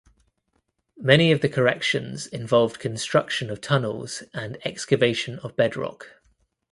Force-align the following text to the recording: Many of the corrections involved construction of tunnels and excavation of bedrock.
Many 0.97 1.31
of 1.31 1.41
the 1.41 1.47
corrections 1.47 2.25
involved 2.25 2.79
construction 2.79 3.51
of 3.51 3.61
tunnels 3.61 4.23
and 4.33 4.57
excavation 4.65 5.37
of 5.43 5.55
bedrock. 5.55 6.23